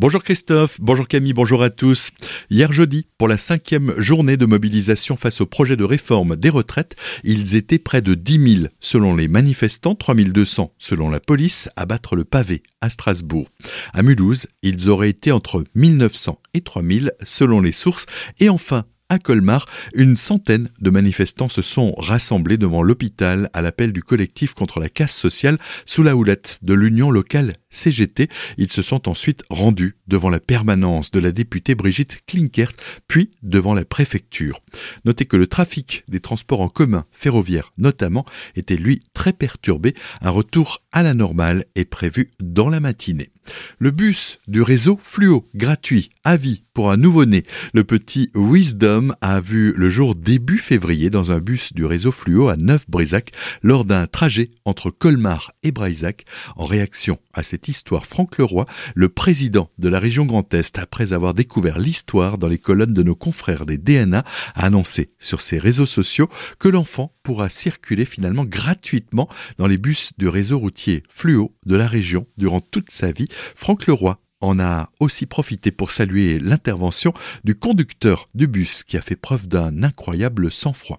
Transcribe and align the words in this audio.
Bonjour 0.00 0.22
Christophe, 0.22 0.80
bonjour 0.80 1.06
Camille, 1.06 1.34
bonjour 1.34 1.62
à 1.62 1.68
tous. 1.68 2.12
Hier 2.48 2.72
jeudi, 2.72 3.06
pour 3.18 3.28
la 3.28 3.36
cinquième 3.36 3.92
journée 3.98 4.38
de 4.38 4.46
mobilisation 4.46 5.14
face 5.14 5.42
au 5.42 5.46
projet 5.46 5.76
de 5.76 5.84
réforme 5.84 6.36
des 6.36 6.48
retraites, 6.48 6.96
ils 7.22 7.54
étaient 7.54 7.78
près 7.78 8.00
de 8.00 8.14
10 8.14 8.54
000 8.60 8.68
selon 8.80 9.14
les 9.14 9.28
manifestants, 9.28 9.94
3 9.94 10.14
200 10.14 10.72
selon 10.78 11.10
la 11.10 11.20
police, 11.20 11.68
à 11.76 11.84
battre 11.84 12.16
le 12.16 12.24
pavé 12.24 12.62
à 12.80 12.88
Strasbourg. 12.88 13.50
À 13.92 14.02
Mulhouse, 14.02 14.46
ils 14.62 14.88
auraient 14.88 15.10
été 15.10 15.32
entre 15.32 15.64
1900 15.74 16.40
et 16.54 16.62
3000 16.62 17.12
selon 17.22 17.60
les 17.60 17.72
sources. 17.72 18.06
Et 18.38 18.48
enfin, 18.48 18.86
à 19.10 19.18
Colmar, 19.18 19.66
une 19.92 20.14
centaine 20.14 20.70
de 20.80 20.88
manifestants 20.88 21.48
se 21.48 21.62
sont 21.62 21.92
rassemblés 21.98 22.56
devant 22.56 22.82
l'hôpital 22.82 23.50
à 23.52 23.60
l'appel 23.60 23.92
du 23.92 24.02
collectif 24.02 24.54
contre 24.54 24.78
la 24.78 24.88
casse 24.88 25.16
sociale 25.16 25.58
sous 25.84 26.04
la 26.04 26.16
houlette 26.16 26.60
de 26.62 26.74
l'union 26.74 27.10
locale 27.10 27.56
CGT. 27.70 28.28
Ils 28.56 28.70
se 28.70 28.82
sont 28.82 29.08
ensuite 29.08 29.42
rendus 29.50 29.96
devant 30.06 30.30
la 30.30 30.38
permanence 30.38 31.10
de 31.10 31.18
la 31.18 31.32
députée 31.32 31.74
Brigitte 31.74 32.20
Klinkert, 32.26 32.72
puis 33.08 33.30
devant 33.42 33.74
la 33.74 33.84
préfecture. 33.84 34.60
Notez 35.04 35.26
que 35.26 35.36
le 35.36 35.48
trafic 35.48 36.04
des 36.08 36.20
transports 36.20 36.60
en 36.60 36.68
commun, 36.68 37.04
ferroviaires 37.10 37.72
notamment, 37.78 38.24
était 38.54 38.76
lui 38.76 39.00
très 39.12 39.32
perturbé. 39.32 39.94
Un 40.20 40.30
retour 40.30 40.82
à 40.92 41.02
la 41.02 41.14
normale 41.14 41.64
est 41.74 41.84
prévu 41.84 42.30
dans 42.40 42.68
la 42.68 42.78
matinée. 42.78 43.32
Le 43.78 43.90
bus 43.90 44.38
du 44.48 44.62
réseau 44.62 44.98
Fluo, 45.00 45.48
gratuit, 45.54 46.10
à 46.24 46.36
vie 46.36 46.62
pour 46.72 46.90
un 46.90 46.96
nouveau-né. 46.96 47.44
Le 47.72 47.84
petit 47.84 48.30
Wisdom 48.34 49.12
a 49.20 49.40
vu 49.40 49.72
le 49.76 49.90
jour 49.90 50.14
début 50.14 50.58
février 50.58 51.10
dans 51.10 51.32
un 51.32 51.38
bus 51.38 51.72
du 51.72 51.84
réseau 51.84 52.12
Fluo 52.12 52.48
à 52.48 52.56
Neuf-Brézac 52.56 53.32
lors 53.62 53.84
d'un 53.84 54.06
trajet 54.06 54.50
entre 54.64 54.90
Colmar 54.90 55.52
et 55.62 55.72
Brézac. 55.72 56.24
En 56.56 56.66
réaction 56.66 57.18
à 57.32 57.42
cette 57.42 57.68
histoire, 57.68 58.06
Franck 58.06 58.38
Leroy, 58.38 58.66
le 58.94 59.08
président 59.08 59.70
de 59.78 59.88
la 59.88 59.98
région 59.98 60.24
Grand 60.24 60.52
Est, 60.54 60.78
après 60.78 61.12
avoir 61.12 61.34
découvert 61.34 61.78
l'histoire 61.78 62.38
dans 62.38 62.48
les 62.48 62.58
colonnes 62.58 62.94
de 62.94 63.02
nos 63.02 63.14
confrères 63.14 63.66
des 63.66 63.78
DNA, 63.78 64.24
a 64.54 64.66
annoncé 64.66 65.12
sur 65.18 65.40
ses 65.40 65.58
réseaux 65.58 65.86
sociaux 65.86 66.28
que 66.58 66.68
l'enfant 66.68 67.12
pourra 67.22 67.48
circuler 67.48 68.04
finalement 68.04 68.44
gratuitement 68.44 69.28
dans 69.58 69.66
les 69.66 69.78
bus 69.78 70.12
du 70.18 70.28
réseau 70.28 70.58
routier 70.58 71.02
Fluo 71.08 71.54
de 71.66 71.76
la 71.76 71.88
région 71.88 72.26
durant 72.38 72.60
toute 72.60 72.90
sa 72.90 73.12
vie. 73.12 73.28
Franck 73.54 73.86
Leroy 73.86 74.18
en 74.40 74.58
a 74.58 74.90
aussi 75.00 75.26
profité 75.26 75.70
pour 75.70 75.90
saluer 75.90 76.38
l'intervention 76.38 77.12
du 77.44 77.54
conducteur 77.54 78.28
du 78.34 78.46
bus 78.46 78.82
qui 78.82 78.96
a 78.96 79.02
fait 79.02 79.16
preuve 79.16 79.48
d'un 79.48 79.82
incroyable 79.82 80.50
sang-froid. 80.50 80.98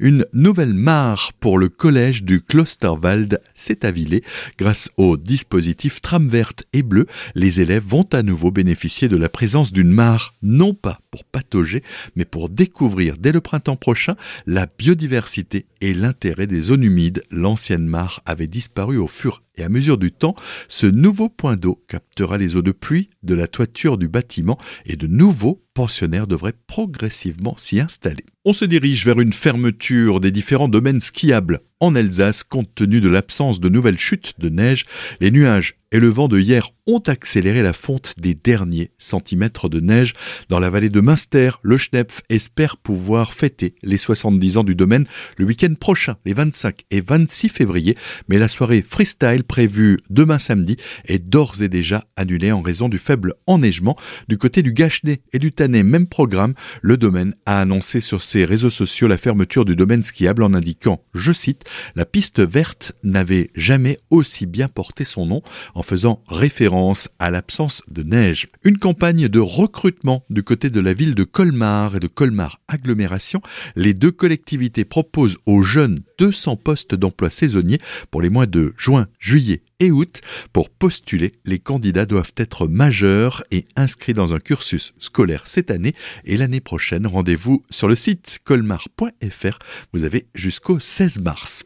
Une 0.00 0.26
nouvelle 0.32 0.74
mare 0.74 1.32
pour 1.40 1.58
le 1.58 1.68
collège 1.68 2.22
du 2.22 2.40
Klosterwald 2.40 3.40
s'est 3.54 3.84
avilée. 3.84 4.22
Grâce 4.58 4.90
au 4.96 5.16
dispositif 5.16 6.00
tram 6.00 6.28
verte 6.28 6.64
et 6.72 6.82
bleue, 6.82 7.06
les 7.34 7.60
élèves 7.60 7.84
vont 7.86 8.06
à 8.12 8.22
nouveau 8.22 8.50
bénéficier 8.50 9.08
de 9.08 9.16
la 9.16 9.28
présence 9.28 9.72
d'une 9.72 9.90
mare, 9.90 10.34
non 10.42 10.74
pas 10.74 11.00
pour 11.10 11.24
patauger, 11.24 11.82
mais 12.14 12.24
pour 12.24 12.48
découvrir 12.48 13.16
dès 13.18 13.32
le 13.32 13.40
printemps 13.40 13.76
prochain 13.76 14.16
la 14.46 14.66
biodiversité 14.66 15.66
et 15.80 15.94
l'intérêt 15.94 16.46
des 16.46 16.60
zones 16.60 16.84
humides. 16.84 17.22
L'ancienne 17.30 17.86
mare 17.86 18.22
avait 18.26 18.46
disparu 18.46 18.98
au 18.98 19.06
fur 19.06 19.42
et 19.56 19.62
à 19.62 19.68
mesure 19.68 19.98
du 19.98 20.12
temps, 20.12 20.34
ce 20.68 20.86
nouveau 20.86 21.28
point 21.28 21.56
d'eau 21.56 21.82
captera 21.88 22.36
les 22.36 22.56
eaux 22.56 22.62
de 22.62 22.72
pluie 22.72 23.08
de 23.22 23.34
la 23.34 23.46
toiture 23.46 23.96
du 23.96 24.08
bâtiment 24.08 24.58
et 24.84 24.96
de 24.96 25.06
nouveaux 25.06 25.62
pensionnaires 25.76 26.26
devraient 26.26 26.54
progressivement 26.66 27.54
s'y 27.58 27.80
installer. 27.80 28.24
On 28.46 28.54
se 28.54 28.64
dirige 28.64 29.04
vers 29.04 29.20
une 29.20 29.34
fermeture 29.34 30.20
des 30.20 30.30
différents 30.30 30.70
domaines 30.70 31.02
skiables 31.02 31.60
en 31.80 31.94
Alsace 31.94 32.44
compte 32.44 32.74
tenu 32.74 33.02
de 33.02 33.10
l'absence 33.10 33.60
de 33.60 33.68
nouvelles 33.68 33.98
chutes 33.98 34.32
de 34.38 34.48
neige. 34.48 34.86
Les 35.20 35.30
nuages 35.30 35.76
et 35.92 36.00
le 36.00 36.08
vent 36.08 36.28
de 36.28 36.38
hier 36.38 36.70
ont 36.86 37.02
accéléré 37.06 37.62
la 37.62 37.72
fonte 37.72 38.14
des 38.18 38.34
derniers 38.34 38.90
centimètres 38.96 39.68
de 39.68 39.80
neige. 39.80 40.14
Dans 40.48 40.58
la 40.58 40.70
vallée 40.70 40.88
de 40.88 41.00
Münster, 41.00 41.50
le 41.62 41.76
Schnepf 41.76 42.22
espère 42.28 42.76
pouvoir 42.76 43.32
fêter 43.32 43.74
les 43.82 43.98
70 43.98 44.58
ans 44.58 44.64
du 44.64 44.74
domaine 44.74 45.06
le 45.36 45.44
week-end 45.44 45.74
prochain, 45.78 46.16
les 46.24 46.32
25 46.32 46.84
et 46.90 47.00
26 47.00 47.48
février, 47.48 47.96
mais 48.28 48.38
la 48.38 48.48
soirée 48.48 48.84
freestyle 48.88 49.42
prévue 49.42 49.98
demain 50.10 50.38
samedi 50.38 50.76
est 51.06 51.18
d'ores 51.18 51.62
et 51.62 51.68
déjà 51.68 52.04
annulée 52.16 52.52
en 52.52 52.62
raison 52.62 52.88
du 52.88 52.98
faible 52.98 53.34
enneigement. 53.46 53.96
Du 54.28 54.38
côté 54.38 54.62
du 54.62 54.72
Gachenay 54.72 55.20
et 55.32 55.38
du 55.38 55.52
Tannet, 55.52 55.82
même 55.82 56.06
programme, 56.06 56.54
le 56.82 56.96
domaine 56.96 57.34
a 57.46 57.60
annoncé 57.60 58.00
sur 58.00 58.22
ses 58.22 58.44
réseaux 58.44 58.70
sociaux 58.70 59.08
la 59.08 59.16
fermeture 59.16 59.64
du 59.64 59.74
domaine 59.74 60.04
skiable 60.04 60.42
en 60.42 60.54
indiquant, 60.54 61.04
je 61.14 61.32
cite, 61.32 61.64
la 61.96 62.04
piste 62.04 62.40
verte 62.40 62.92
n'avait 63.02 63.50
jamais 63.56 63.98
aussi 64.10 64.46
bien 64.46 64.68
porté 64.68 65.04
son 65.04 65.26
nom 65.26 65.42
en 65.76 65.82
faisant 65.82 66.22
référence 66.26 67.10
à 67.18 67.30
l'absence 67.30 67.82
de 67.88 68.02
neige. 68.02 68.48
Une 68.64 68.78
campagne 68.78 69.28
de 69.28 69.38
recrutement 69.38 70.24
du 70.30 70.42
côté 70.42 70.70
de 70.70 70.80
la 70.80 70.94
ville 70.94 71.14
de 71.14 71.22
Colmar 71.22 71.96
et 71.96 72.00
de 72.00 72.06
Colmar 72.06 72.60
Agglomération. 72.66 73.42
Les 73.76 73.92
deux 73.92 74.10
collectivités 74.10 74.86
proposent 74.86 75.36
aux 75.44 75.62
jeunes 75.62 76.00
200 76.18 76.56
postes 76.56 76.94
d'emploi 76.94 77.30
saisonniers 77.30 77.80
pour 78.10 78.22
les 78.22 78.30
mois 78.30 78.46
de 78.46 78.74
juin, 78.76 79.08
juillet 79.18 79.62
et 79.80 79.90
août. 79.90 80.20
Pour 80.52 80.70
postuler, 80.70 81.32
les 81.44 81.58
candidats 81.58 82.06
doivent 82.06 82.32
être 82.36 82.66
majeurs 82.66 83.44
et 83.50 83.66
inscrits 83.76 84.14
dans 84.14 84.32
un 84.32 84.38
cursus 84.38 84.94
scolaire 84.98 85.42
cette 85.46 85.70
année 85.70 85.94
et 86.24 86.36
l'année 86.36 86.60
prochaine. 86.60 87.06
Rendez-vous 87.06 87.64
sur 87.70 87.88
le 87.88 87.96
site 87.96 88.40
colmar.fr. 88.44 89.58
Vous 89.92 90.04
avez 90.04 90.26
jusqu'au 90.34 90.78
16 90.78 91.20
mars. 91.20 91.64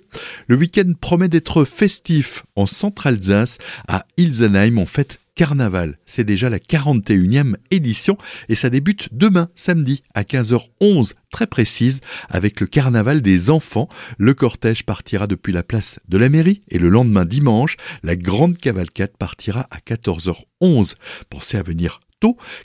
Le 0.49 0.57
week-end 0.57 0.93
promet 1.01 1.29
d'être 1.29 1.65
festif 1.65 2.45
en 2.57 2.67
Centre-Alsace. 2.67 3.59
À 3.89 4.07
Ilsenheim, 4.17 4.79
on 4.79 4.87
fête 4.87 5.21
Carnaval. 5.41 5.97
C'est 6.05 6.25
déjà 6.25 6.51
la 6.51 6.59
41e 6.59 7.55
édition 7.71 8.19
et 8.51 8.55
ça 8.55 8.69
débute 8.69 9.09
demain, 9.13 9.49
samedi, 9.55 10.03
à 10.13 10.23
15h11, 10.23 11.15
très 11.31 11.47
précise, 11.47 12.03
avec 12.29 12.61
le 12.61 12.67
Carnaval 12.67 13.23
des 13.23 13.49
enfants. 13.49 13.89
Le 14.19 14.35
cortège 14.35 14.85
partira 14.85 15.27
depuis 15.27 15.55
la 15.55 15.63
place 15.63 15.99
de 16.11 16.19
la 16.19 16.29
mairie 16.29 16.61
et 16.69 16.79
le 16.79 16.91
lendemain 16.91 17.25
dimanche, 17.25 17.79
la 18.03 18.17
grande 18.17 18.59
cavalcade 18.59 19.17
partira 19.19 19.67
à 19.71 19.79
14h11. 19.79 20.97
Pensez 21.31 21.57
à 21.57 21.63
venir 21.63 22.01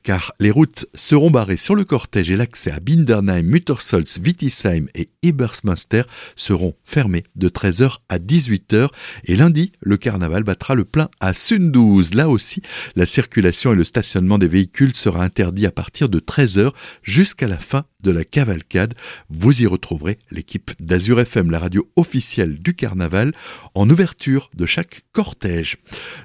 car 0.03 0.33
les 0.39 0.51
routes 0.51 0.85
seront 0.93 1.31
barrées 1.31 1.57
sur 1.57 1.75
le 1.75 1.83
cortège 1.83 2.29
et 2.29 2.35
l'accès 2.35 2.71
à 2.71 2.79
Bindernheim, 2.79 3.43
Muttersolz, 3.43 4.19
Wittisheim 4.23 4.88
et 4.95 5.09
Ebersmünster 5.23 6.03
seront 6.35 6.75
fermés 6.83 7.23
de 7.35 7.49
13h 7.49 7.97
à 8.09 8.19
18h 8.19 8.89
et 9.25 9.35
lundi, 9.35 9.71
le 9.81 9.97
carnaval 9.97 10.43
battra 10.43 10.75
le 10.75 10.85
plein 10.85 11.09
à 11.19 11.33
Sundouze. 11.33 12.13
Là 12.13 12.29
aussi, 12.29 12.61
la 12.95 13.05
circulation 13.05 13.73
et 13.73 13.75
le 13.75 13.83
stationnement 13.83 14.38
des 14.38 14.47
véhicules 14.47 14.95
sera 14.95 15.23
interdit 15.23 15.66
à 15.66 15.72
partir 15.72 16.09
de 16.09 16.19
13h 16.19 16.72
jusqu'à 17.03 17.47
la 17.47 17.57
fin 17.57 17.85
de 18.03 18.11
la 18.11 18.23
cavalcade. 18.23 18.93
Vous 19.29 19.61
y 19.61 19.66
retrouverez 19.66 20.19
l'équipe 20.31 20.72
d'Azur 20.79 21.19
FM, 21.19 21.49
la 21.49 21.59
radio 21.59 21.89
officielle 21.95 22.59
du 22.59 22.75
carnaval, 22.75 23.33
en 23.73 23.89
ouverture 23.89 24.49
de 24.53 24.66
chaque 24.66 25.03
cortège. 25.11 25.77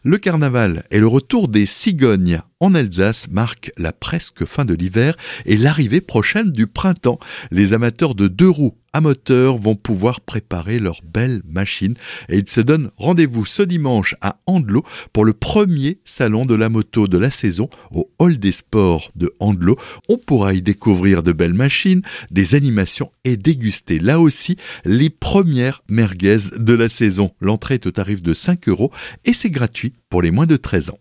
Le 0.04 0.18
carnaval 0.18 0.84
et 0.90 0.98
le 0.98 1.06
retour 1.06 1.48
des 1.48 1.66
cigognes 1.66 2.42
en 2.60 2.74
Alsace 2.74 3.28
marque 3.30 3.72
la 3.78 3.92
presque 3.92 4.44
fin 4.44 4.66
de 4.66 4.74
l'hiver 4.74 5.16
et 5.46 5.56
l'arrivée 5.56 6.02
prochaine 6.02 6.52
du 6.52 6.66
printemps. 6.66 7.18
Les 7.50 7.72
amateurs 7.72 8.14
de 8.14 8.28
deux 8.28 8.50
roues 8.50 8.76
à 8.92 9.00
moteur 9.00 9.56
vont 9.56 9.76
pouvoir 9.76 10.20
préparer 10.20 10.78
leur 10.78 11.00
belle 11.02 11.42
machine 11.48 11.94
et 12.28 12.38
ils 12.38 12.50
se 12.50 12.60
donnent 12.60 12.90
rendez-vous 12.96 13.46
ce 13.46 13.62
dimanche 13.62 14.14
à 14.20 14.40
Andelot 14.46 14.84
pour 15.12 15.24
le 15.24 15.32
premier 15.32 16.00
salon 16.04 16.44
de 16.44 16.54
la 16.54 16.68
moto 16.68 17.06
de 17.06 17.16
la 17.16 17.30
saison 17.30 17.70
au 17.92 18.10
Hall 18.18 18.38
des 18.38 18.52
Sports 18.52 19.10
de 19.16 19.32
Andelot. 19.40 19.78
On 20.08 20.18
pourra 20.18 20.54
y 20.54 20.60
découvrir 20.60 21.22
de 21.22 21.32
belles 21.32 21.54
machines, 21.54 22.02
des 22.30 22.54
animations 22.54 23.12
et 23.24 23.36
déguster 23.36 23.98
là 24.00 24.20
aussi 24.20 24.56
les 24.84 25.08
premières 25.08 25.82
merguez 25.88 26.38
de 26.56 26.74
la 26.74 26.88
saison. 26.88 27.32
L'entrée 27.40 27.74
est 27.74 27.86
au 27.86 27.90
tarif 27.92 28.22
de 28.22 28.34
5 28.34 28.68
euros 28.68 28.90
et 29.24 29.32
c'est 29.32 29.50
gratuit 29.50 29.94
pour 30.10 30.20
les 30.20 30.30
moins 30.30 30.46
de 30.46 30.56
13 30.56 30.90
ans. 30.90 30.98